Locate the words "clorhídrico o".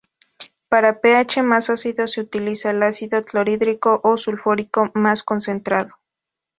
3.23-4.17